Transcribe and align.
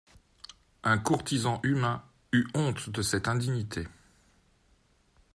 Un 0.83 0.97
courtisan 0.97 1.59
humain 1.61 2.03
eut 2.31 2.47
honte 2.55 2.89
de 2.89 3.03
cette 3.03 3.27
indignité. 3.27 3.85